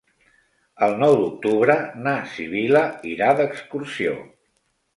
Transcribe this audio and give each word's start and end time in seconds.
El 0.87 0.95
nou 1.03 1.17
d'octubre 1.19 1.75
na 2.07 2.15
Sibil·la 2.33 2.83
irà 3.13 3.31
d'excursió. 3.43 4.19